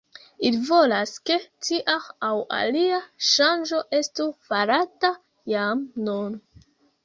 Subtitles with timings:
[0.49, 1.97] Ili volas, ke tia
[2.29, 3.03] aŭ alia
[3.35, 5.15] ŝanĝo estu farata
[5.57, 6.39] jam nun.